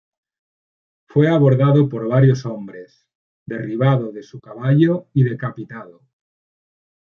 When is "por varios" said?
1.87-2.47